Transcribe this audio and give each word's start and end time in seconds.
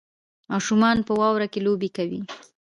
ماشومان 0.51 0.97
په 1.07 1.13
واورو 1.19 1.47
کې 1.53 1.59
لوبې 1.65 1.89
کوي 1.97 2.21